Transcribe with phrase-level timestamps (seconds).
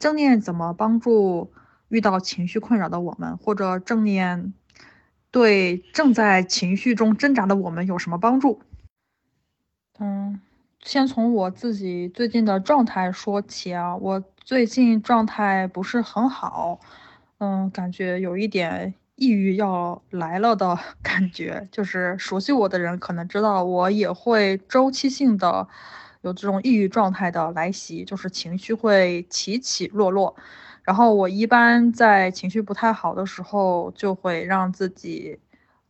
[0.00, 1.52] 正念怎么帮助
[1.88, 4.52] 遇到情绪困扰的我们，或者正念
[5.30, 8.60] 对正在情绪中挣扎的我们有什么帮助？
[10.00, 10.40] 嗯，
[10.80, 16.80] 先从我自己最近的状态说起啊，我最近状态不是很好，
[17.38, 18.94] 嗯，感觉有一点。
[19.16, 25.68] 抑郁要来了的感觉，就是熟悉我的人可能知道，我也会周期性的
[26.22, 30.34] 有这种抑郁状态的来袭，就是情绪会起起落落。
[30.82, 35.38] 然后我一般在情绪不太好的时候，就会让自己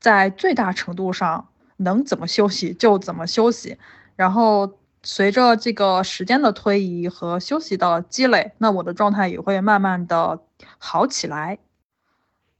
[0.00, 3.76] 在最大程度上能怎么休息就怎么休息。
[4.16, 10.40] 然后随着这个时间的推移和休息的积累，那我的状态也会慢慢的
[10.78, 11.58] 好起来。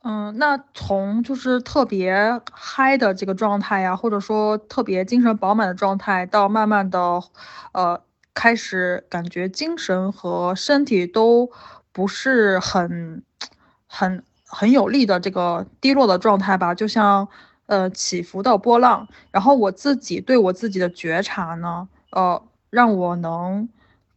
[0.08, 7.20] 嗯，那从就是特别嗨的这个状态呀，或者说特别精神饱满的状态，到慢慢的，
[7.72, 8.00] 呃，
[8.32, 11.50] 开始感觉精神和身体都
[11.90, 13.24] 不是很、
[13.88, 17.26] 很、很有力的这个低落的状态吧，就像
[17.66, 19.08] 呃起伏的波浪。
[19.32, 23.68] 然后我自己对我自己的觉察呢，呃，让我能。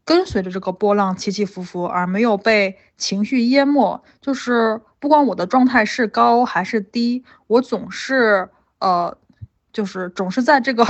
[0.06, 4.04] 跟随着这个波浪起起伏伏，而没有被情绪淹没。
[4.20, 9.18] 就是不管我的状态是高还是低，我总是呃，
[9.72, 10.86] 就是总是在这个，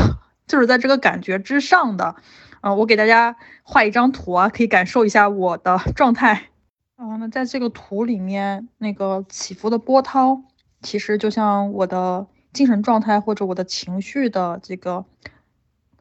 [0.48, 2.16] 就是在这个感觉之上的。
[2.62, 6.50] 嗯，我给大家画一张图啊，可以感受一下我的 状态。
[6.98, 10.42] 嗯，那在这个图里面，那个起伏的波涛，
[10.82, 15.06] 其实就像我的精神状态或者我的情绪的这个，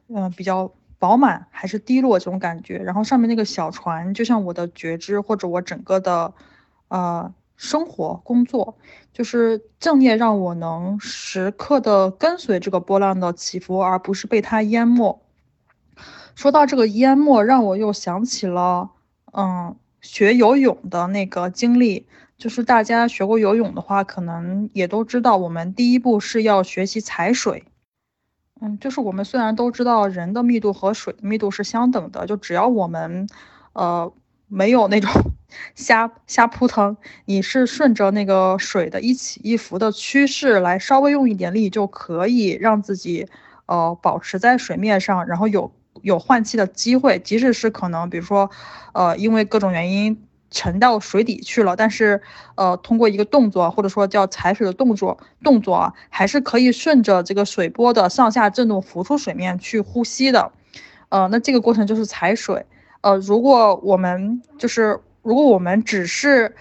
[0.07, 0.73] 嗯，比较。
[1.01, 6.33] 饱满还是低落这种感觉，然后上面那个小船就像我的觉知或者我整个的，
[6.89, 8.77] 呃，生活工作，
[9.11, 15.21] 就是正念让我能时刻的跟随这个波浪的起伏，而不是被它淹没。
[16.35, 18.91] 说到这个淹没，让我又想起了，
[19.33, 27.65] 嗯，学游泳的那个经历，就是大家学过游泳的话，可能也都知道，我们第一步是要学习踩水。
[28.61, 33.27] 嗯，就是我们虽然都知道人的密度和水的密度是相等的，就只要我们，
[33.73, 34.13] 呃，
[34.49, 35.09] 没有那种
[35.75, 43.27] 瞎瞎扑腾，你是顺着那个水的一起一伏的趋势来，稍微用一点力就可以让自己，
[43.67, 45.71] 呃，保持在水面上，然后有
[46.01, 48.49] 有换气的机会，即使是可能，比如说，
[48.93, 50.25] 呃，因为各种原因。
[50.51, 52.23] 沉到水底去了，但是，
[52.55, 60.51] 呃，通过一个动作，或者说叫踩水的动作，动作啊，还是可以顺着这个水波的上下震动浮出水面去呼吸的，
[61.09, 62.65] 呃，那这个过程就是踩水，
[63.01, 66.55] 呃，如果我们就是如果我们只是，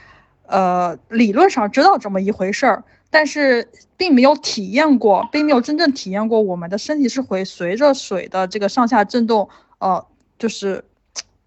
[0.46, 9.48] 呃，理论上知道这么一回事儿，但是并没有体验过，并没有真正体验过我们的身体是会随着水的这个上下震动，
[9.78, 10.06] 呃，
[10.38, 10.84] 就是。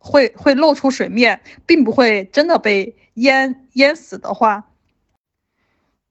[0.03, 4.65] 会会露出水面，并不会真的被淹淹死的话，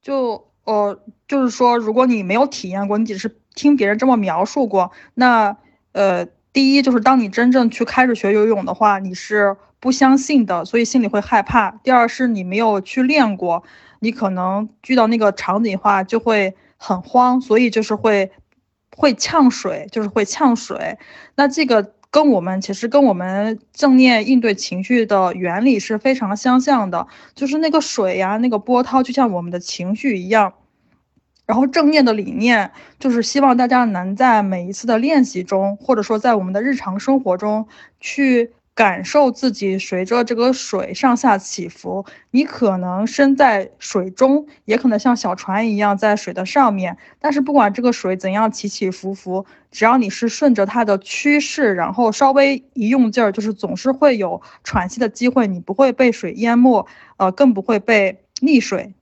[0.00, 5.56] 就呃就是说，如果你没有体验过，你只是听别人这么描述过，那
[5.90, 11.70] 呃第一就是当你真正去开始学游泳的话，你是不相信的，所以心里会害怕。
[11.82, 13.62] 第二是你没有去练过，
[14.00, 18.32] 你可能遇到那个场景的话就会很慌，所以就是会
[18.96, 20.98] 会呛水，就是会呛水。
[21.34, 21.92] 那这个。
[22.12, 27.06] 跟我们其实跟我们正念应对情绪的原理是非常相像的，
[27.36, 30.54] 就是那个水呀，那个波涛就像我们的情绪一样。
[31.50, 37.66] 然后正念的理念就是希望大家能在每一次的练习中，或者说在我们的日常生活中
[37.98, 38.52] 去。
[38.72, 46.96] 感受自己随着这个水上下起伏，你可能身在水中，也可能像小船一样在水的上面。
[47.18, 56.86] 但是不管这个水怎样起起伏伏，只要你是顺着它的趋势，然后稍微一用劲儿，就是总是会有喘息的机会，你不会被水淹没，
[57.18, 58.94] 呃，更不会被溺水。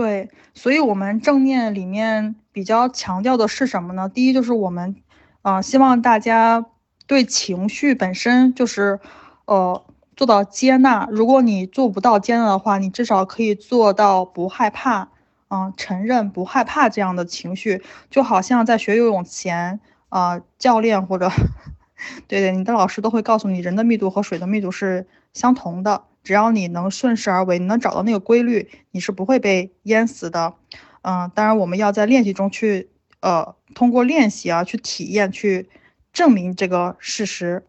[0.00, 4.08] 对，所以我们正念里面比较强调的是什么呢？
[4.08, 4.96] 第一就是我们，
[5.42, 6.64] 啊，希望大家。
[7.06, 8.98] 对情绪本身就是，
[9.44, 9.84] 呃，
[10.16, 11.06] 做到接纳。
[11.10, 15.08] 如果你做不到接纳的话，你至少可以做到不害怕，
[15.48, 17.82] 嗯，承认不害怕这样的情绪。
[18.08, 21.28] 就好像在学游泳前，啊，教练或者，
[22.28, 26.04] 对对，你的老师都会告诉你，人的密度和水的密度是相同的。
[26.22, 30.54] 只要你能顺势而为，你能找到那个规律，你是不会被淹死的。
[31.02, 32.88] 嗯，当然我们要在练习中去，
[33.20, 35.68] 呃，通过练习啊，去体验去。
[36.12, 37.64] 证明这个事实，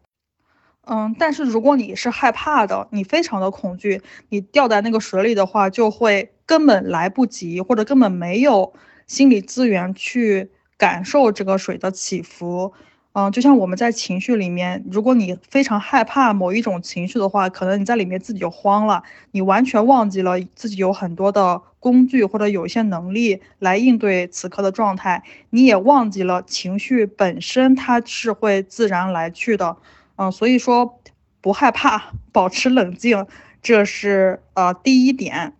[0.84, 8.74] 嗯，但是如果你是害怕的，你非常的恐惧，你掉在那个水里的话，就会根本来不及，或者根本没有
[9.06, 12.72] 心理资源去感受这个水的起伏，
[13.14, 29.76] 嗯，就像我们在情绪里面，如果你非常害怕某一种情绪的话，可能你在里面自己就慌了，你完全忘记了自己有很多的工具或者有一些能力来应对此刻的状态，你也忘记了情绪本身它是会自然来去的。
[30.16, 30.98] 嗯，所以说
[31.42, 33.26] 不害怕，保持冷静，
[33.60, 35.52] 这是呃第一点。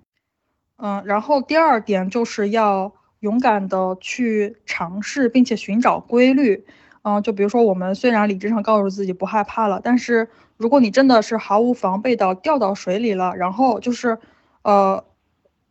[0.79, 6.65] 嗯，然后第二点就是要勇敢的去尝试，并且寻找规律。
[7.05, 14.19] 嗯，就比如说，我们虽然理智上告诉自己不害怕了，但是如果你真的是毫无防备的掉到水里了，然后就是，
[14.63, 15.05] 呃，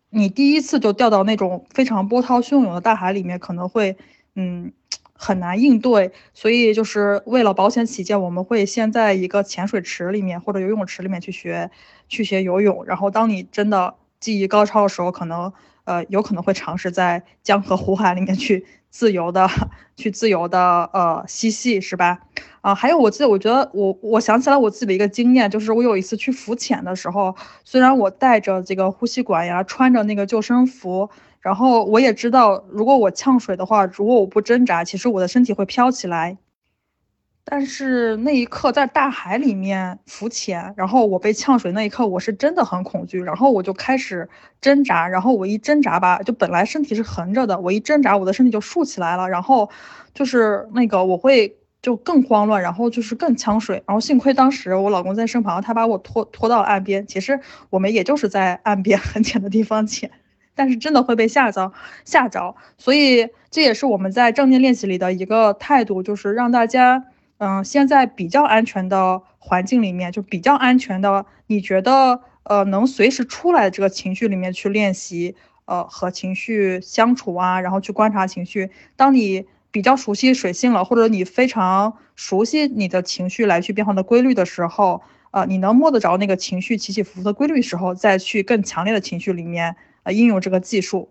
[0.09, 3.95] 你第一次就掉到那种非常波涛汹涌的大海里面，可能会，
[4.35, 4.73] 嗯，
[5.13, 6.11] 很难应对。
[6.33, 11.71] 所以就是为了保险起见，我们会先在一个浅水池里面或者游泳池里面去学，
[12.09, 12.83] 去学游泳。
[12.85, 15.53] 然后当你真的技艺高超的时候，可能。
[15.85, 19.47] 呃，有可能会尝试在江河湖海里面去自由的
[19.97, 22.19] 去自由的呃嬉戏，是吧？
[22.61, 36.37] 啊，还有我记得，我觉得我我想起来我自己的一个经验，就是我有一次去浮潜的时候，虽然我带着这个呼吸管呀，穿着那个救生服，然后我也知道，如果我呛水的话，如果我不挣扎，其实我的身体会飘起来。
[37.53, 44.29] 但是那一刻在大海里面浮潜，然后我被呛水那一刻，我是真的很恐惧，然后我就开始
[44.61, 49.69] 挣扎，然后我一挣扎吧，就本来身体是横着的，我一挣扎，我的身体就竖起来了，然后
[50.13, 57.05] 就是那个我会就更慌乱，然后就是更呛水，然后幸亏当时我老公在身旁，他把我拖拖到岸边。
[57.05, 57.37] 其实
[57.69, 60.09] 我们也就是在岸边 很浅的地方潜，
[60.55, 61.73] 但是真的会被吓着
[62.05, 67.03] 吓着，所以这也是我们在正念练习里的一个态度，就是让大家。
[67.43, 75.35] 嗯，现在比较安全的环境里面，就比较安全的，你觉得呃能随时出来的这个情绪里面去练习，
[75.65, 78.69] 呃和情绪相处啊，然后去观察情绪。
[78.95, 85.01] 当你比较熟悉水性了，或者你非常熟悉你的情绪来去变化的规律的时候，
[85.31, 91.09] 呃，你能摸得着那个情绪起起伏伏的规律时候，再去更强烈的情绪里面呃应用这个技术。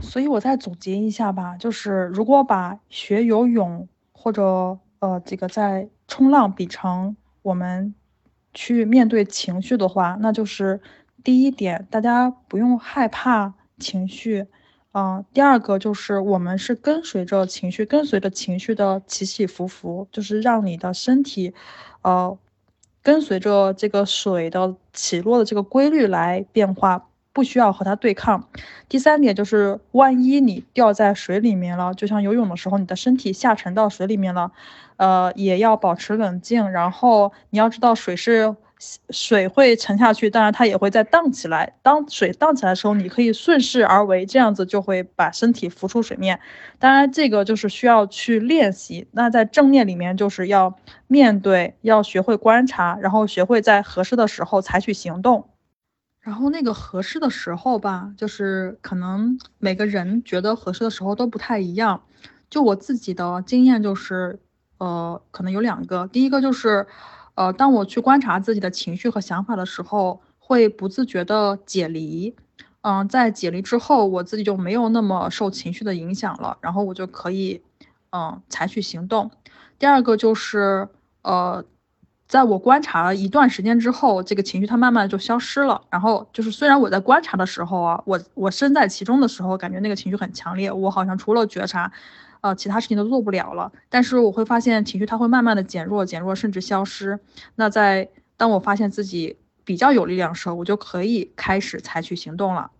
[0.00, 7.94] 所以我再总结一下吧，就是如果把学游泳或者呃，这个在冲浪比成我们
[8.54, 10.80] 去面对情绪的话，那就是
[11.22, 14.46] 第一点，大家不用害怕情绪，
[14.92, 21.52] 嗯，第二个就是我们是跟随着情绪，跟随着情绪的起起伏伏，就是让你的身体，
[22.00, 22.38] 呃，
[23.02, 27.10] 跟随着这个水的起落的这个规律来变化。
[27.34, 28.48] 不需要和它对抗。
[28.88, 34.52] 第三点就是，万一你掉在水里面了，就像游泳的时候，你的身体下沉到水里面了，
[34.96, 36.70] 呃，也要保持冷静。
[36.70, 38.54] 然后你要知道，水是
[39.10, 41.74] 水会沉下去，当然它也会再荡起来。
[41.82, 46.38] 当水荡起来的时候，你可以顺势而为，这样子就会把身体浮出水面。
[46.78, 49.08] 当然，这个就是需要去练习。
[49.12, 50.76] 那在正念里面，就是要
[51.08, 55.48] 面对，要学会观察，然后学会在合适的时候采取行动。
[56.24, 62.00] 然后那个合适的时候吧，就是可能每个人觉得合适的时候都不太一样。
[62.48, 64.40] 就我自己的经验就是，
[64.78, 66.06] 呃，可能有两个。
[66.08, 66.86] 第一个就是，
[67.34, 72.34] 呃，当我去观察自己的情绪和想法的时候，会不自觉的解离。
[72.80, 77.60] 嗯，在解离之后，我自己就没有那么受情绪的影响了，然后我就可以，
[78.12, 79.30] 嗯，采取行动。
[79.78, 80.88] 第二个就是，
[81.20, 81.62] 呃。
[82.26, 85.80] 在我观察了一段时间之后，这个情绪它慢慢就消失了。
[85.90, 91.92] 然后就是，虽然我在观察的时候啊，我我身在其中的时候，感觉那个情绪很强烈，我好像除了觉察，
[92.40, 93.70] 呃，其他事情都做不了了。
[93.88, 97.20] 但是我会发现情绪它会慢慢的减弱、减弱，甚至消失。
[97.56, 102.70] 那在当我发现自己比较有力量的时候，我就可以开始采取行动了。